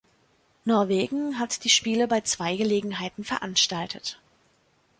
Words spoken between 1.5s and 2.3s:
die Spiele bei